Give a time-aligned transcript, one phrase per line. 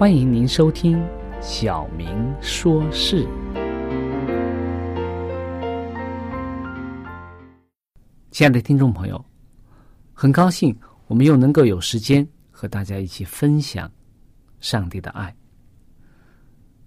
[0.00, 0.96] 欢迎您收听
[1.42, 3.22] 《小明说事》。
[8.30, 9.22] 亲爱的听众朋友，
[10.14, 10.74] 很高兴
[11.06, 13.92] 我们又能够有时间和大家一起分享
[14.58, 15.36] 上帝的爱。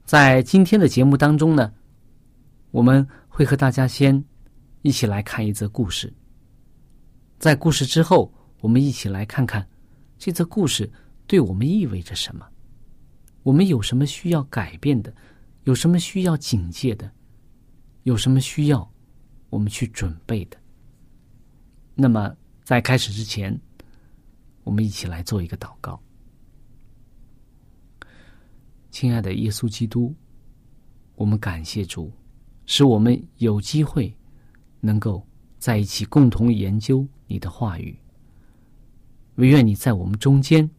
[0.04, 1.72] 在今天的节目当中呢，
[2.72, 4.26] 我们会和大家先
[4.82, 6.12] 一起来看一则故事。
[7.38, 9.64] 在故事之后，我们一起来看看
[10.18, 10.92] 这则故事
[11.28, 12.44] 对我们意味着什么。
[13.44, 15.14] 我们有什么需要改变的？
[15.66, 17.10] 有什么需要警戒的？
[18.04, 18.90] 有什么需要
[19.50, 20.58] 我们去准备的？
[21.96, 23.58] 那么，在开始之前，
[24.64, 26.02] 我们一起来做一个祷告。
[28.92, 30.14] 亲爱的耶稣基督，
[31.16, 32.12] 我们感谢主，
[32.66, 34.14] 使我们有机会
[34.80, 35.26] 能够
[35.60, 37.98] 在一起共同研究你的话语。
[39.36, 40.70] 唯愿你在我们中间，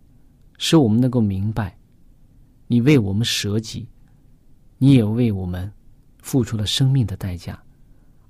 [0.59, 1.77] 使我们能够明白。
[2.67, 3.87] 你为我们舍己，
[4.79, 5.71] 你也为我们
[6.21, 7.63] 付出了生命的代价，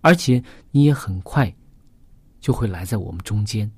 [0.00, 1.52] 而且你也很快
[2.40, 3.70] 就会来在我们中间，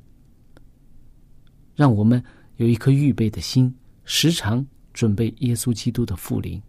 [1.75, 2.22] 让我们
[2.56, 3.72] 有一颗预备的心，
[4.05, 6.61] 时常准备耶稣基督的复临，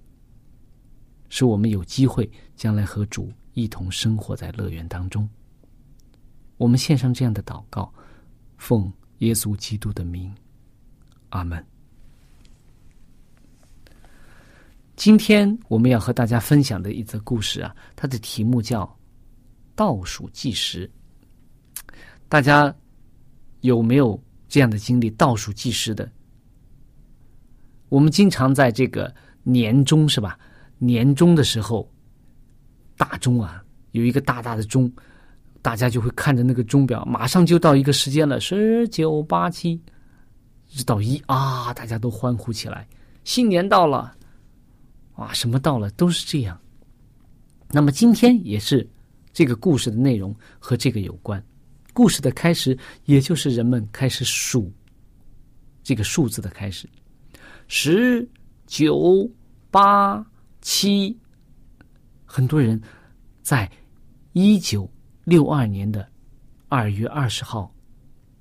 [1.29, 5.27] 使我们有机会将来和主一同生活在乐园当中。
[6.57, 7.91] 我们献上这样的祷告，
[8.57, 10.33] 奉耶稣基督的名，
[11.29, 11.65] 阿门。
[14.97, 18.83] 今天我们要和大家分享的一则故事啊，它的题目叫
[19.75, 20.91] 《倒数计时》。
[22.27, 22.75] 大家
[23.61, 24.19] 有没有
[24.49, 25.11] 这样的经历？
[25.11, 26.11] 倒数计时的，
[27.89, 29.13] 我们经常在这个
[29.43, 30.37] 年终是吧？
[30.79, 31.87] 年终的时候，
[32.97, 34.91] 大钟啊，有一个大大的钟，
[35.61, 39.79] 大家就会看着那个钟表，马上就到一个时间了，十九八七，
[40.67, 42.87] 直到一啊，大家都欢呼起来，
[43.23, 44.16] 新年到了。
[45.17, 46.57] 啊，什么到了都是这样。
[47.71, 48.87] 那么今天也是
[49.33, 51.43] 这个故事的内容和这个有关。
[51.91, 54.71] 故事的开始，也就是人们开始数
[55.81, 56.87] 这个数字的开始。
[57.67, 58.29] 十
[58.67, 59.27] 九
[59.71, 60.23] 八
[60.61, 61.17] 七，
[62.23, 62.79] 很多人
[63.41, 63.69] 在
[64.33, 64.87] 一九
[65.23, 66.07] 六二年的
[66.67, 67.73] 二月二十号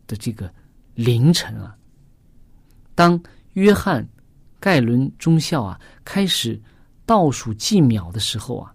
[0.06, 0.52] 的这个
[0.94, 1.74] 凌晨啊，
[2.94, 3.18] 当
[3.54, 4.06] 约翰。
[4.66, 6.60] 盖伦中校啊，开始
[7.04, 8.74] 倒数计秒的时候啊，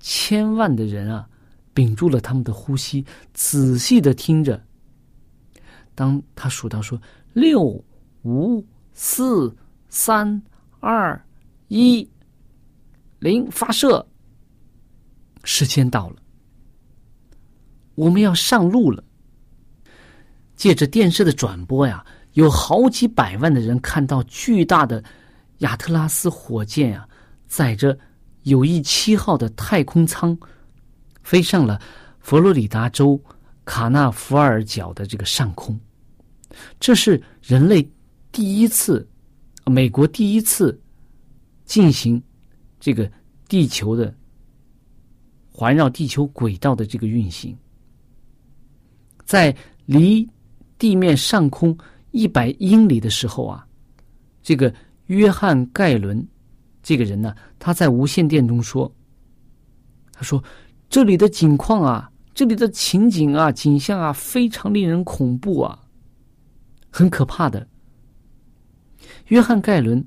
[0.00, 1.28] 千万的人啊，
[1.72, 4.60] 屏住了他们的呼吸，仔细的听着。
[5.94, 7.00] 当他数到说
[7.32, 7.62] “六
[8.22, 9.56] 五四
[9.88, 10.42] 三
[10.80, 11.24] 二
[11.68, 12.10] 一
[13.20, 14.04] 零”，发射，
[15.44, 16.16] 时间到了，
[17.94, 19.04] 我们要上路了。
[20.56, 22.04] 借着电视的转播呀。
[22.34, 25.02] 有好几百万的人看到巨大的
[25.60, 27.08] 亚特拉斯火箭啊，
[27.46, 27.98] 载着
[28.42, 30.36] 友谊七号的太空舱，
[31.22, 31.80] 飞上了
[32.18, 33.18] 佛罗里达州
[33.64, 35.78] 卡纳福尔角的这个上空。
[36.78, 37.88] 这是人类
[38.32, 39.08] 第一次，
[39.66, 40.78] 美国第一次
[41.64, 42.20] 进行
[42.80, 43.10] 这个
[43.48, 44.12] 地球的
[45.52, 47.56] 环绕地球轨道的这个运行，
[49.24, 49.54] 在
[49.84, 50.28] 离
[50.78, 51.76] 地面上空
[52.10, 53.66] 一百英里的时候啊，
[54.42, 54.74] 这个
[55.10, 56.24] 约翰盖伦
[56.84, 58.90] 这个人呢，他在无线电中说
[60.14, 60.42] ：“他说
[60.88, 65.76] 这里的景况啊，这里的情景啊，景象啊，非常令人恐怖啊。”
[66.90, 67.66] 很可怕的。
[69.26, 70.04] 约翰·盖伦，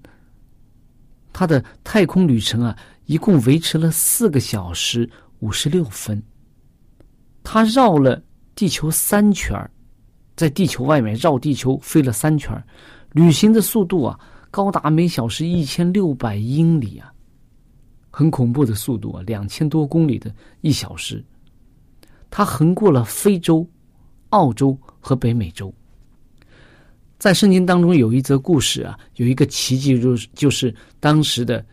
[1.34, 5.10] 他的太空旅程啊，一共维持了四个小时
[5.40, 6.22] 五十六分。
[7.44, 8.24] 他绕了
[8.56, 9.54] 地球三圈
[10.38, 12.52] 在地球外面绕地球飞了三圈
[13.12, 14.18] 旅行的速度啊，
[14.54, 17.12] 高达每小时一千六百英里啊，
[18.12, 21.26] 很恐怖的速度啊，两千多公里的一小时。
[22.30, 23.68] 他横过了非洲、
[24.30, 25.74] 澳洲和北美洲。
[27.18, 31.66] 在圣经当中有一则故事啊，有一个奇迹，就是就是当时的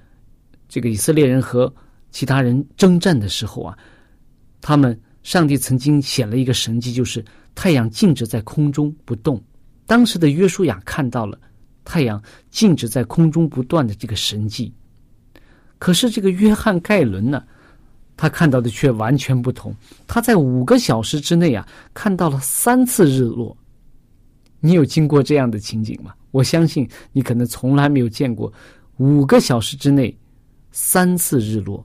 [0.67, 1.71] 这个以色列人和
[2.11, 3.77] 其他人征战的时候啊，
[4.63, 7.23] 他们上帝曾经显了一个神迹，就是
[7.55, 9.39] 太阳静止在空中不动。
[9.85, 11.39] 当时的约书亚看到了
[11.91, 12.23] 太阳
[12.53, 14.73] 静止在空中不断的这个神迹，
[15.77, 17.43] 可是这个约翰盖伦呢，
[18.17, 19.75] 他看到的却完全不同。
[20.07, 23.57] 他在五个小时之内啊，看到了三次日落。
[24.61, 26.15] 你有经过这样的情景吗？
[26.31, 28.53] 我相信你可能从来没有见过
[28.99, 30.17] 五个小时之内
[30.71, 31.85] 三次日落，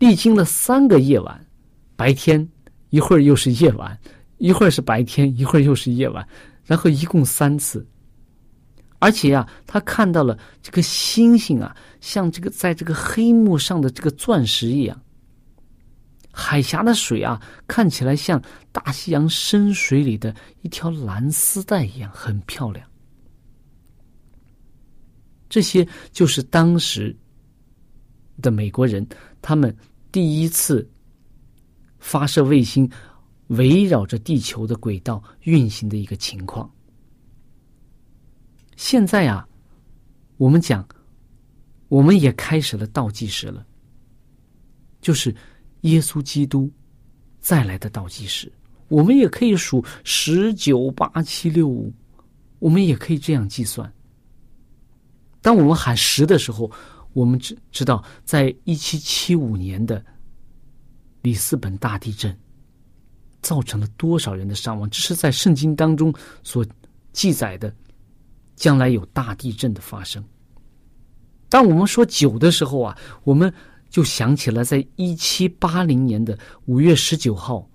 [0.00, 1.46] 历经了三个夜晚，
[1.94, 2.44] 白天
[2.90, 3.96] 一会儿又是夜晚，
[4.38, 6.26] 一会儿是白天，一会儿又是夜晚，
[6.64, 7.86] 然后一共三次。
[8.98, 15.00] 而且呀，他看到了这个星星啊，像这个在这个黑幕上的这个钻石一样。
[16.32, 22.86] 海峡的水啊，看起来像大西洋深水里的一条蓝丝带一样，很漂亮。
[25.48, 27.16] 这些就是当时
[28.42, 29.06] 的美国人，
[29.40, 29.74] 他们
[30.12, 30.86] 第一次
[31.98, 32.90] 发射卫星，
[33.46, 36.70] 围绕着地球的轨道运行的一个情况。
[38.76, 39.48] 现在啊，
[40.36, 40.86] 我们讲，
[41.88, 43.66] 我们也开始了倒计时了，
[45.00, 45.34] 就是。
[45.82, 46.68] 耶稣基督
[47.38, 48.50] 再来的倒计时，
[48.88, 51.92] 我们也可以数十九八七六五，
[52.58, 53.92] 我们也可以这样计算。
[55.40, 56.68] 当我们喊十的时候，
[57.12, 60.04] 我们知知道，在一七七五年的
[61.22, 62.36] 里斯本大地震
[63.42, 64.90] 造成了多少人的伤亡？
[64.90, 66.12] 这是在圣经当中
[66.42, 66.66] 所
[67.12, 67.72] 记载的，
[68.56, 70.24] 将来有大地震的发生。
[71.48, 73.52] 当我们说九的时候啊，我们。
[73.88, 76.36] 就想起了在一七八零年的
[76.66, 77.66] 五月十九号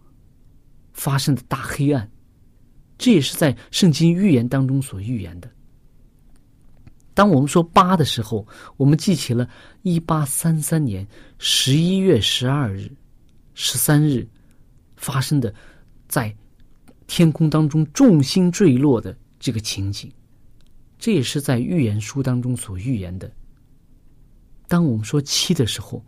[0.91, 2.07] 发生的大黑暗，
[2.97, 5.49] 这也是在圣经预言当中所预言的。
[7.13, 8.45] 当我们说八的时候，
[8.75, 9.49] 我们记起了
[9.83, 11.07] 一八三三年
[11.39, 12.91] 十一月十二日、
[13.53, 14.27] 十三日
[14.97, 15.51] 发生的
[16.09, 16.35] 在
[17.07, 20.11] 天空当中众星坠落的这个情景，
[21.01, 23.29] 这也是在预言书当中所预言的。
[24.67, 26.05] 当我们说七的时候，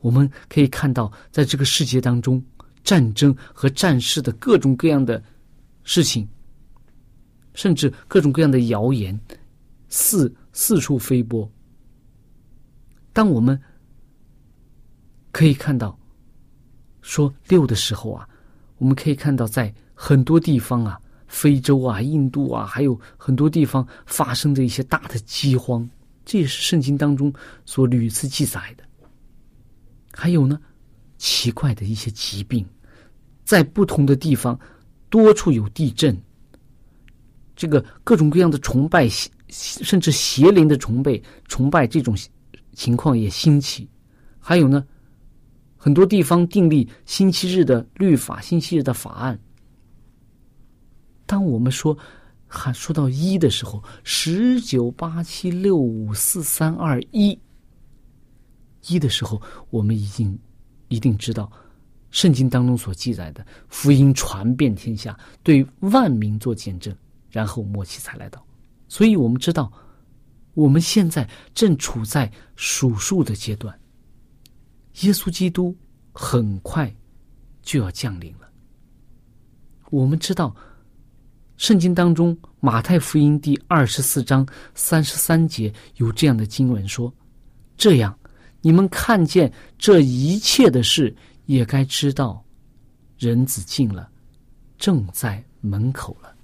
[0.00, 2.42] 我们可以看到，在这个世界当中，
[2.82, 5.22] 战争和战事的各种各样的
[5.84, 6.26] 事情，
[7.52, 9.20] 甚至各种各样的谣言
[9.90, 11.48] 四四处飞播。
[13.12, 13.60] 当我们
[15.32, 15.98] 可以看到
[17.02, 18.26] 说六的时候啊，
[18.78, 20.98] 我们可以看到在很多地方啊，
[21.30, 25.88] 非洲啊、印度啊，还有很多地方发生着一些大的饥荒。
[26.24, 27.32] 这也是圣经当中
[27.64, 28.84] 所屡次记载的。
[30.12, 30.60] 还有呢，
[31.18, 32.66] 奇怪的一些疾病，
[33.44, 34.58] 在不同的地方，
[35.08, 36.20] 多处有地震。
[37.54, 39.08] 这个各种各样的崇拜，
[39.48, 42.16] 甚至邪灵的崇拜，崇拜这种
[42.72, 43.88] 情况也兴起。
[44.40, 44.84] 还有呢，
[45.76, 49.38] 很多地方订立星期日的律法，星期日的法案。
[51.30, 51.96] 当我们说。
[52.52, 57.38] 喊说到一的时候，十九八七六五四三二一，
[58.88, 60.36] 一的时候，我们已经
[60.88, 61.48] 一定知道，
[62.10, 66.92] 圣经当中所记载的福音传遍天下，对万民做见证，
[67.30, 68.44] 然后末期才来到。
[68.88, 69.72] 所以我们知道，
[70.54, 73.72] 我们现在正处在数数的阶段，
[75.02, 75.72] 耶稣基督
[76.12, 76.92] 很快
[77.62, 78.50] 就要降临了。
[79.90, 80.52] 我们知道。
[81.60, 87.12] 圣经当中，马太福音第二十四章三十三节有这样的经文说
[87.76, 88.18] ：“这样，
[88.62, 91.14] 你们看见这一切的事，
[91.44, 92.42] 也该知道，
[93.18, 94.08] 人子进了，
[94.78, 96.34] 正在门口了。”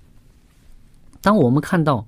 [1.22, 2.06] 当我们看到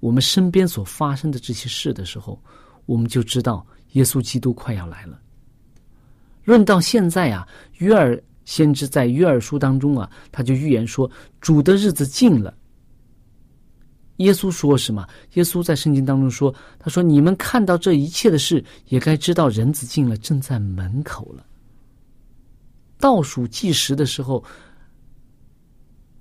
[0.00, 2.36] 我们身边所发生的这些事的时候，
[2.86, 5.20] 我们就知道耶稣基督快要来了。
[6.42, 8.20] 论到现在啊，约尔。
[8.48, 12.56] 先知在约珥书当中啊，他就预言说主的日子近了。
[14.16, 15.06] 耶稣说什么？
[15.34, 21.44] 耶稣在圣经当中说：“他说你们看到这一切的事，也该知道人子近了，正在门口了。”
[22.96, 24.42] 倒数计时的时候，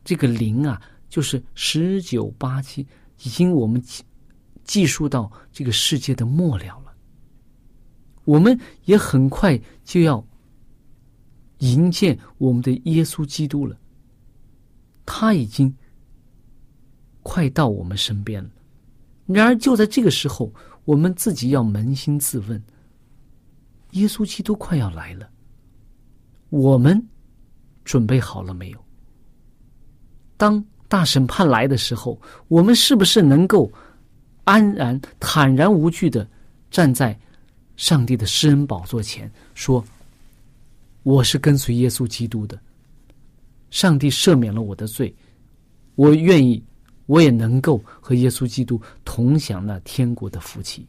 [0.03, 2.85] 这个零啊，就是十九八七，
[3.23, 4.03] 已经我们计
[4.65, 6.93] 计数到这个世界的末了了。
[8.25, 10.21] 我们也很快就要。
[11.59, 13.75] 迎接我们的耶稣基督了，
[15.05, 15.75] 他已经
[17.23, 18.49] 快到我们身边了。
[19.25, 20.53] 然而，就在这个时候，
[20.85, 22.63] 我们自己要扪心自问：
[23.91, 25.29] 耶稣基督快要来了，
[26.49, 27.03] 我们
[27.83, 28.85] 准备好了没有？
[30.37, 33.71] 当大审判来的时候，我们是不是能够
[34.43, 36.25] 安然、坦然无惧的
[36.69, 37.19] 站在
[37.75, 39.83] 上帝的施恩宝座前说？
[41.07, 42.59] 我是跟随耶稣基督的，
[43.69, 45.15] 上帝赦免了我的罪，
[45.95, 46.61] 我愿意，
[47.05, 50.85] 我也能够和耶稣基督同享那天国的福气。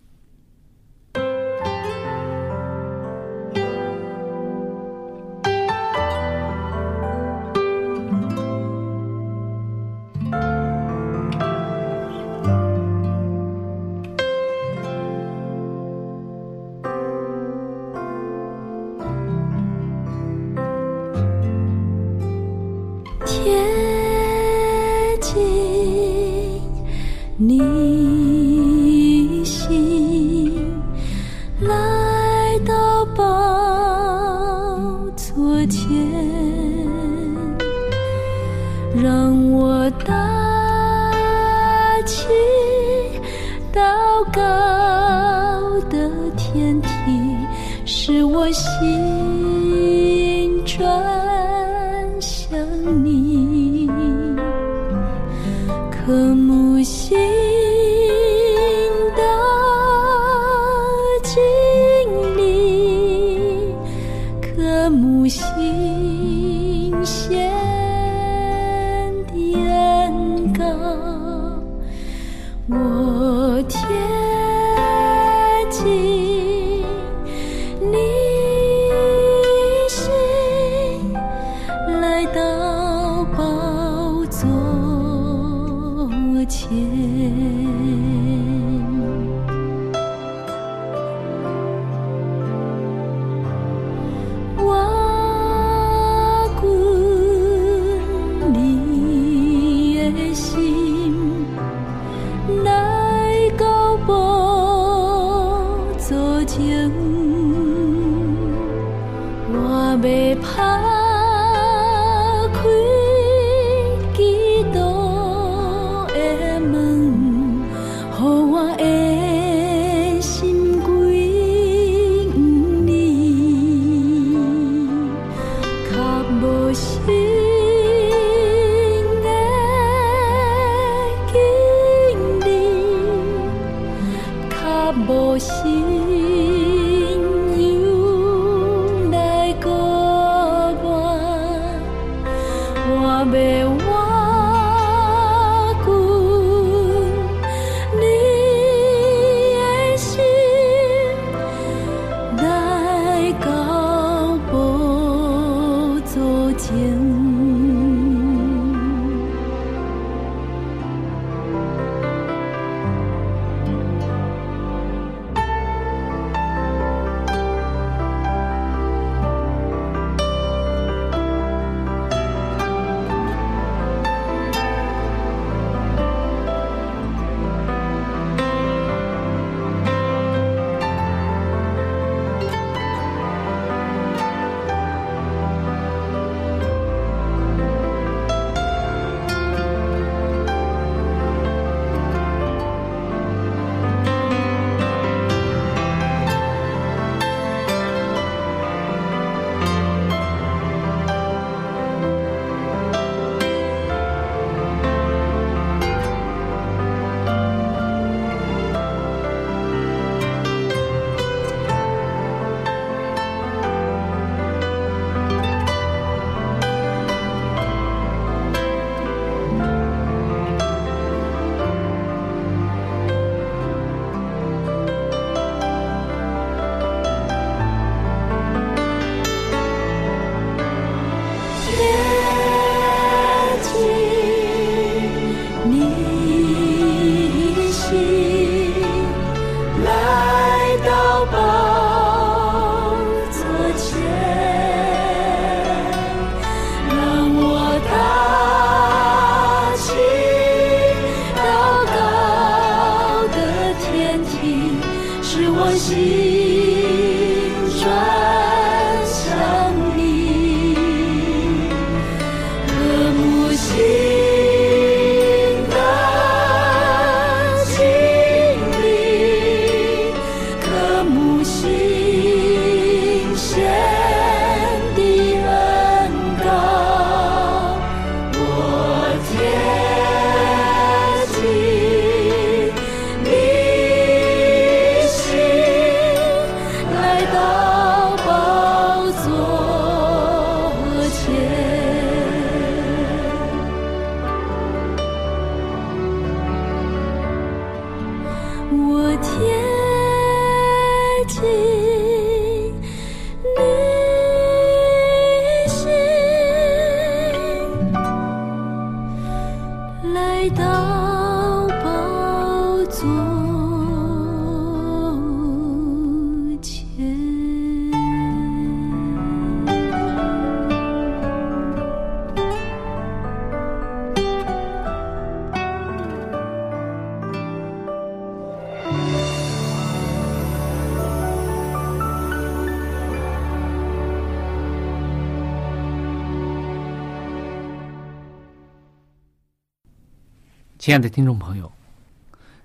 [340.79, 341.71] 亲爱的听众朋友，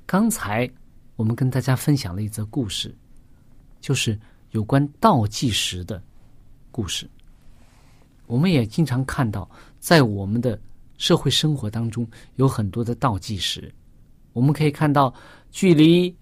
[0.06, 0.70] 刚才
[1.16, 2.96] 我们跟大家分享了一则故事，
[3.82, 4.18] 就是
[4.52, 6.00] 有关倒计时的
[6.70, 7.10] 故事。
[8.28, 9.50] 我们也经常看到，
[9.80, 10.62] 在我们的
[11.00, 13.74] 社会生活当中，有很多的倒计时。
[14.34, 15.12] 我们可以看到，
[15.50, 16.16] 距离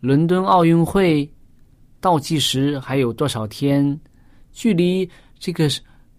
[0.00, 1.30] 伦敦奥运会
[2.00, 3.98] 倒计时还有多少天？
[4.50, 5.70] 距离这个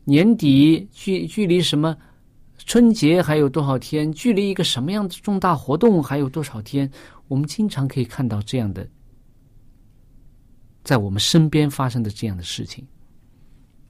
[0.05, 1.93] 年底，距距离什么？
[2.69, 4.13] 春节还有多少天？
[4.13, 6.88] 距离一个什么样的重大活动还有多少天？
[7.27, 8.88] 我们经常可以看到这样的，
[10.84, 12.88] 在我们身边发生的这样的事情。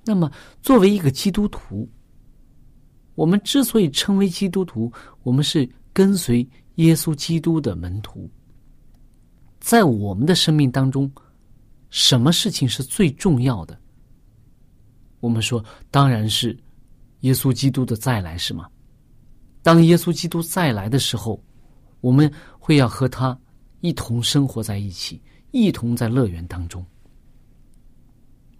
[0.06, 1.90] 那么，作为一个基督徒，
[3.16, 4.90] 我们之所以称为基督徒，
[5.24, 8.32] 我们是跟随耶稣基督的门徒。
[9.60, 11.12] 在我们的生命当中，
[11.90, 13.78] 什么事情是最重要的？
[15.20, 15.62] 我们说，
[15.92, 16.58] 当然是。
[17.22, 18.68] 耶稣基督的再来是吗？
[19.62, 21.44] 当耶稣基督再来的时候，
[22.00, 23.38] 我们会要和他
[23.82, 26.86] 一同生活在一起，一同在乐园当中。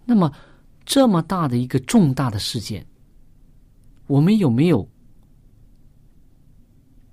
[0.04, 0.30] 那么，
[0.84, 2.86] 这么大的一个重大的事件，
[4.06, 4.86] 我们有没有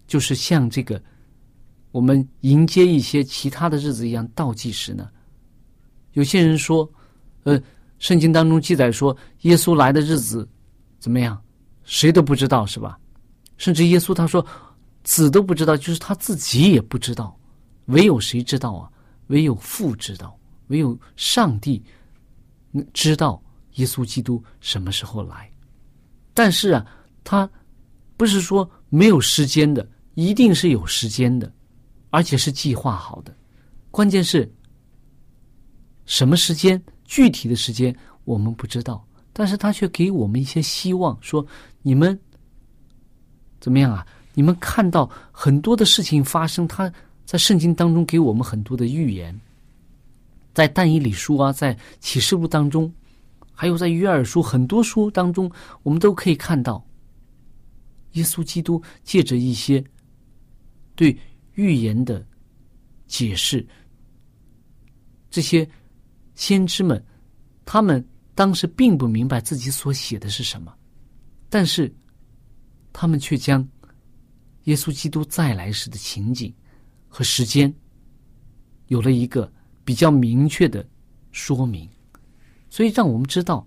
[0.06, 1.02] 就是像这个
[1.92, 5.10] 我们迎接一些其他的日子一样倒计时呢？
[6.12, 6.90] 有些人说，
[7.44, 7.58] 呃，
[8.00, 10.46] 圣经当中记载说，耶稣来的日子。
[11.08, 11.42] 怎么样？
[11.86, 13.00] 谁都不知道是吧？
[13.56, 14.46] 甚至耶稣他说，
[15.06, 17.34] 子都不知道，就是他自己也不知道。
[17.86, 18.92] 唯有谁知道啊？
[19.28, 21.82] 唯有父知道，唯有上帝
[22.92, 23.42] 知道
[23.76, 25.50] 耶稣基督什么时候来。
[26.34, 26.86] 但是啊，
[27.24, 27.50] 他
[28.18, 31.50] 不是说没有时间的，一定是有时间的，
[32.10, 33.34] 而且是计划好的。
[33.92, 34.54] 关键是
[36.06, 36.84] 什么时间？
[37.06, 39.07] 具体的时间我们不知道。
[39.40, 41.46] 但是他却给我们一些希望，说
[41.84, 42.20] 你们
[43.60, 44.04] 怎么样啊？
[44.34, 46.92] 你们看到很多的事情发生，他
[47.24, 49.40] 在圣经当中给我们很多的预言，
[50.56, 52.92] 在但以理书啊，在启示录当中，
[53.54, 55.52] 还有在约尔书很多书当中，
[55.84, 56.84] 我们都可以看到，
[58.14, 59.84] 耶稣基督借着一些
[60.96, 61.16] 对
[61.54, 62.26] 预言的
[63.06, 63.64] 解释，
[65.30, 65.70] 这些
[66.34, 67.00] 先知们，
[67.66, 68.04] 他们。
[68.38, 70.72] 当时并不明白自己所写的是什么，
[71.50, 71.92] 但是
[72.94, 73.68] 他们却将
[74.66, 76.54] 耶稣基督再来时的情景
[77.08, 77.74] 和时间
[78.90, 79.52] 有了一个
[79.84, 80.88] 比较明确的
[81.32, 81.90] 说明，
[82.70, 83.66] 所以让我们知道，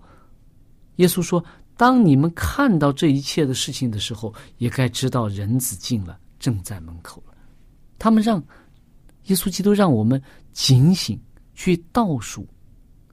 [0.95, 1.43] 耶稣说
[1.75, 7.35] ：“当你们看到这一切的事情的时候，也该知道人子近了，正在门口了。”
[7.99, 8.41] 他们让
[9.25, 10.21] 耶稣基督让我们
[10.53, 11.19] 警醒，
[11.55, 12.47] 去倒数，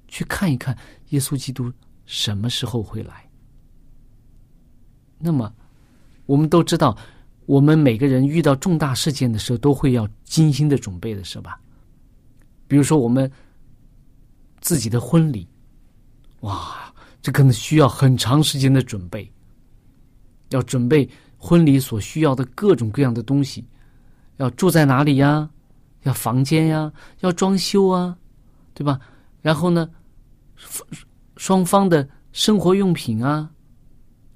[0.09, 0.77] 去看一看。
[1.11, 1.73] 耶稣基督
[2.05, 3.25] 什么时候会来？
[5.19, 5.53] 那么，
[6.27, 6.97] 我们都知道，
[7.47, 11.61] 我们每个人遇到重大事件的时候，都会要精心的准备的，是吧？
[12.67, 13.31] 比如说，我们
[14.61, 15.49] 自己的婚礼，
[16.41, 16.93] 哇，
[17.23, 19.29] 这可能需要很长时间的准备，
[20.51, 23.67] 要准备婚礼所需要的各种各样的东西，
[24.37, 25.49] 要住在哪里呀？
[26.03, 26.93] 要房间呀？
[27.21, 28.17] 要装修啊？
[28.73, 29.01] 对吧？
[29.43, 29.91] 然后呢？
[31.37, 33.51] 双方的生活用品啊，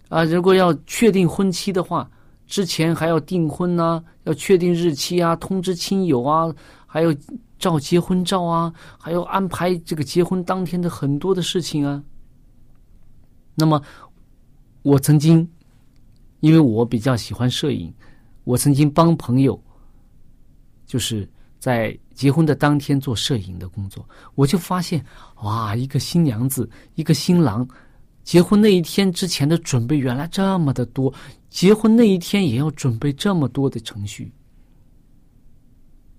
[0.08, 2.10] 啊，如果要确定婚期的话，
[2.46, 6.54] 之前还要订婚呐，要确定日期啊，通知亲友啊，
[6.86, 7.14] 还有
[7.58, 12.02] 照结婚照啊，还要安排这个结婚当天的很多的事情啊。
[13.54, 13.82] 那么，
[14.82, 15.48] 我曾经，
[16.40, 17.92] 因为我比较喜欢摄影，
[18.44, 19.62] 我曾经帮朋友，
[20.86, 21.28] 就是
[21.62, 25.00] 在结婚的当天做摄影的工作，我就发现，
[25.44, 27.64] 哇，一个新娘子，一个新郎。
[28.24, 31.14] 结婚那一天之前的准备原来这么的多，
[31.50, 34.32] 结婚那一天也要准备这么多的程序。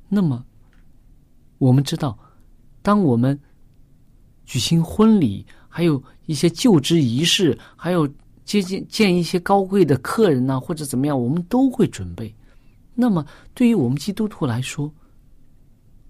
[0.08, 0.41] 那么，
[1.58, 2.17] 我们知道，
[2.82, 3.38] 当我们
[4.45, 8.08] 举行婚礼，还有一些就职仪式，还有
[8.45, 12.34] 接见见一些高贵的客人呢，或者怎么样，我们都会准备。
[12.95, 14.89] 那么，对于我们基督徒来说，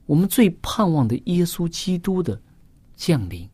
[0.06, 2.40] 我们最盼望的耶稣基督的
[2.96, 3.50] 降临。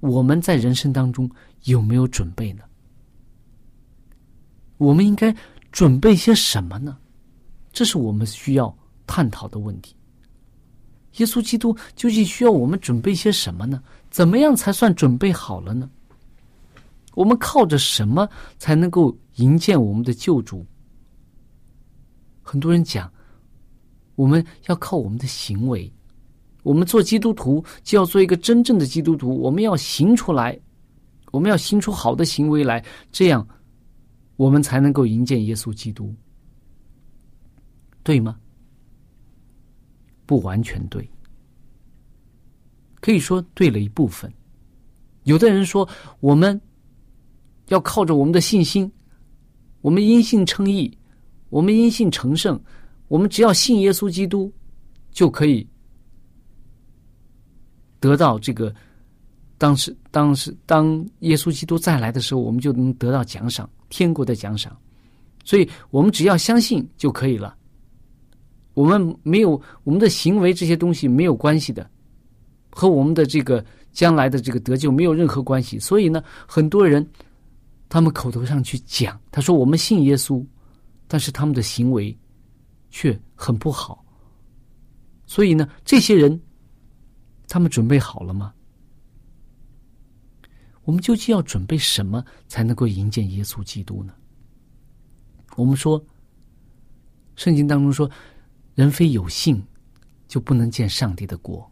[0.00, 1.30] 我们在人生当中
[1.64, 2.62] 有没有准备呢？
[4.76, 5.34] 我们应该
[5.72, 6.98] 准备些什么呢？
[7.72, 9.96] 这是我们需要探讨的问题。
[11.16, 13.82] 耶稣基督究竟需要我们准备些什么呢？
[14.10, 15.88] 怎么样才算准备好了呢？
[17.14, 20.66] 我们靠着什么才能够迎接我们的救主？
[22.42, 23.10] 很多人讲，
[24.14, 25.90] 我们要靠我们的行为。
[26.62, 30.58] 我们做基督徒就要做一个真正的基督徒，我们要行出来，
[31.30, 33.46] 我们要行出好的行为来，这样
[34.36, 36.14] 我们才能够迎接耶稣基督，
[38.02, 38.38] 对吗？
[40.24, 41.06] 不完全对，
[43.02, 44.32] 可以说对了一部分。
[45.24, 45.86] 有的人说，
[46.20, 46.58] 我们
[47.68, 48.90] 要靠着我们的信心，
[49.82, 50.96] 我们因信称义，
[51.50, 52.58] 我们因信成圣，
[53.08, 54.52] 我们只要信耶稣基督
[55.10, 55.66] 就可以。
[58.00, 58.74] 得到这个，
[59.56, 64.76] 当时当时当耶稣基督再来的时候，我们就能得到奖赏，天国的奖赏。
[65.42, 67.56] 所以我们只要相信就可以了。
[68.74, 71.88] 我们没有我们的行为这些东西没有关系的，
[72.70, 75.78] 和我们的这个将来的这个得救没有任何关系。
[75.78, 77.06] 所以呢，很多人
[77.88, 80.44] 他们口头上去讲，他说我们信耶稣，
[81.06, 82.14] 但是他们的行为
[82.94, 84.04] 却很不好。
[85.26, 86.40] 所以呢，这些人。
[87.46, 88.52] 他们准备好了吗？
[90.84, 94.14] 我们究竟要准备什么才能够迎接耶稣基督呢？
[95.54, 96.02] 我们说，
[97.36, 98.10] 圣经当中说，
[98.74, 99.62] 人非有信，
[100.26, 101.70] 就不能见上帝的国。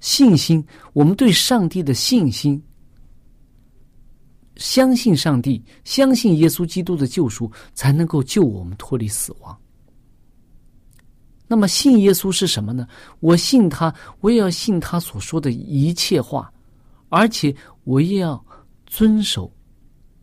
[0.00, 2.60] 信心，我们对上帝的信心，
[4.56, 9.58] 相信上帝，相信耶稣基督的救赎，才能够救我们脱离死亡。
[11.48, 12.86] 那么信耶稣是什么呢？
[13.20, 16.52] 我信他，我也要信他所说的一切话，
[17.08, 17.54] 而且
[17.84, 18.44] 我也要
[18.84, 19.52] 遵守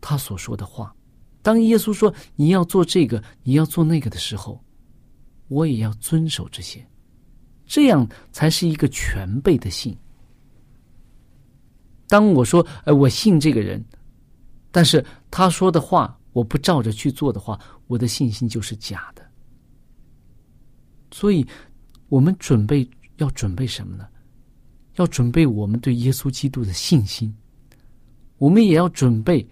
[0.00, 0.94] 他所说的话。
[1.40, 4.62] 当耶稣说你要做这个，你要做那个的时候，
[5.48, 6.86] 我也要遵守这些，
[7.66, 9.96] 这样才是一个全备的信。
[12.06, 13.82] 当我说“哎，我信这个人”，
[14.70, 19.23] 但是他说的话我不照着去做的话，我的信心就是假的。
[21.14, 21.46] 所以，
[22.08, 22.84] 我们准备
[23.18, 24.04] 要准备什么呢？
[24.96, 27.32] 要准备我们对耶稣基督的信心。
[28.38, 29.46] 我们也要准备，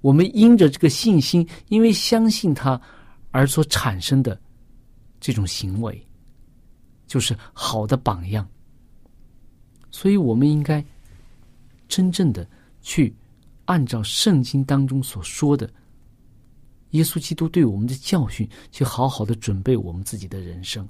[0.00, 2.78] 我们因着这个信心，因为相信他
[3.30, 4.36] 而所产生的
[5.20, 6.04] 这种行为，
[7.06, 8.44] 就是好的榜样。
[9.92, 10.84] 所以，我们应该
[11.86, 12.44] 真正的
[12.82, 13.14] 去
[13.66, 15.72] 按照圣经当中所说的
[16.90, 20.84] 耶稣基督对我们的教训，去好好的准备我们自己的人生。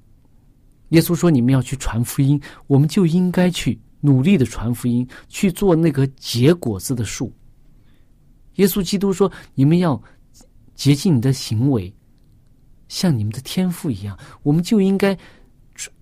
[0.90, 7.32] 耶稣说：“你们要去传福音，我们就应该去努力的传福音，去做那个结果子的树。”
[8.56, 10.00] 耶稣基督说：“你们要
[10.74, 11.92] 洁净你的行为，
[12.86, 15.18] 像你们的天赋一样。”我们就应该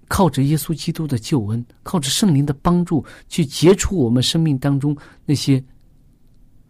[0.08, 5.64] 靠着耶稣基督的救恩，靠着圣灵的帮助，去结出我们生命当中那些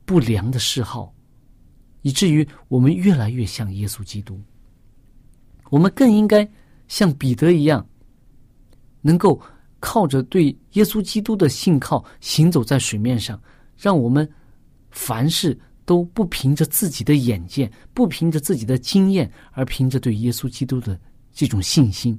[0.04, 1.12] 不良的嗜好，
[2.02, 4.40] 以至于我们越来越像耶稣基督。
[5.70, 6.48] 我们更应该
[6.86, 7.84] 像彼得一样。
[9.02, 9.38] 能够
[9.80, 13.38] 靠着对耶稣基督的信靠行走在水面上，
[13.76, 14.26] 让我们
[14.92, 20.98] 凡事都不凭着自己的眼见，不凭着自己的经验，而凭着对耶稣基督的
[21.32, 22.16] 这种信心，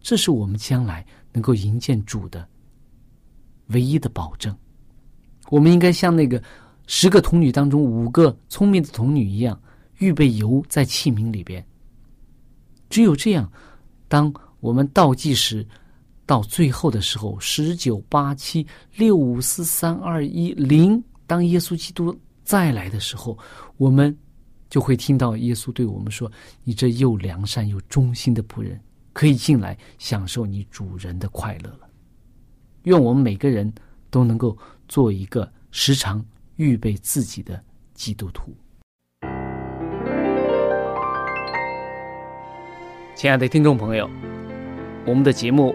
[0.00, 2.46] 这是我们将来能够迎见主的
[3.68, 4.54] 唯一的保证。
[5.50, 6.42] 我们应该像那个
[6.88, 9.56] 十个童女当中五个聪明的童女一样，
[9.98, 11.64] 预备油在器皿里边。
[12.90, 13.48] 只有这样，
[14.08, 15.64] 当我们倒计时。
[16.26, 23.36] 到最后的时候，十九八七六五四三二一零，当耶稣基督再来的时候，
[23.76, 24.16] 我们
[24.70, 26.30] 就会听到耶稣对我们说
[26.64, 28.80] ：“你这又良善又忠心的仆人，
[29.12, 31.80] 可以进来享受你主人的快乐了。
[32.84, 33.72] 愿我们每个人
[34.10, 34.56] 都能够
[34.88, 36.24] 做一个时常
[36.56, 38.54] 预备自己的基督徒。
[43.14, 44.08] 亲爱的听众朋友，
[45.06, 45.74] 我们的节目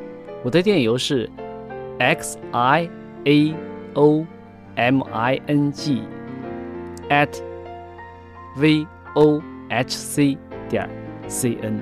[0.43, 1.29] 我的电邮是
[1.99, 2.89] x i
[3.25, 3.55] a
[3.93, 4.25] o
[4.75, 6.01] m i n g
[7.09, 7.29] at
[8.57, 10.35] v o h c
[10.67, 10.89] 点
[11.27, 11.79] c n。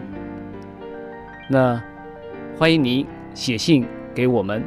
[1.49, 1.81] 那
[2.57, 4.61] 欢迎您写信给我们，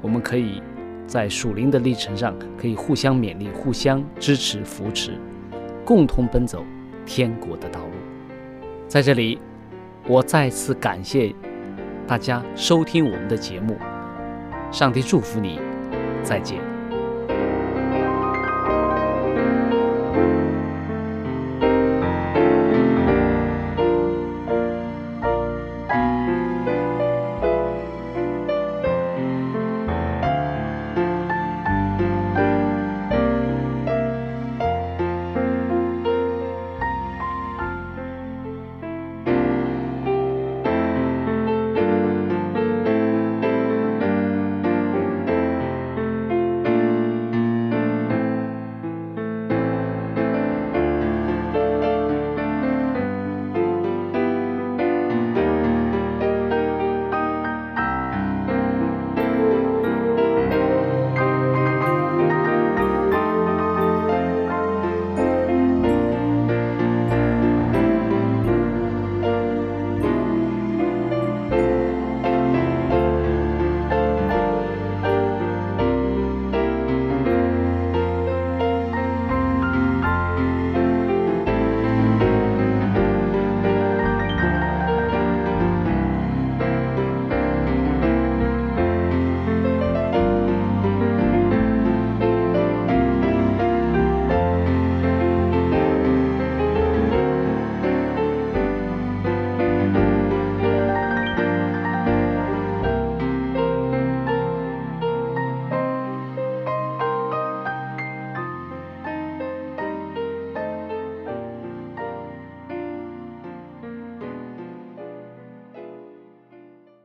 [0.00, 0.62] 我们可以
[1.06, 5.18] 在属灵的历程上可以互相勉励、互相支持、扶持，
[5.84, 6.64] 共同奔走
[7.04, 7.92] 天国的道路。
[8.88, 9.38] 在这里，
[10.08, 11.30] 我再次感谢
[12.06, 13.78] 大家收听我们的节目，
[14.70, 15.58] 上帝祝福你，
[16.22, 16.73] 再见。